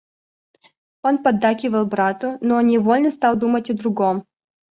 [1.03, 4.25] Он поддакивал брату, но невольно стал думать о другом.